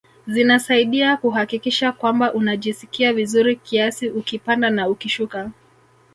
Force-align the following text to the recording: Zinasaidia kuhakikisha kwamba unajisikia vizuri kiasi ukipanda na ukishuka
Zinasaidia 0.27 1.17
kuhakikisha 1.17 1.91
kwamba 1.91 2.33
unajisikia 2.33 3.13
vizuri 3.13 3.55
kiasi 3.55 4.09
ukipanda 4.09 4.69
na 4.69 4.87
ukishuka 4.89 5.51